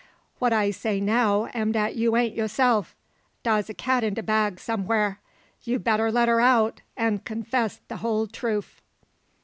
[0.39, 2.95] What I say now am dat you ain't yaseff.
[3.43, 5.19] Dar's a cat in de bag, somewha;
[5.63, 8.81] you better let her out, and confess de whole troof."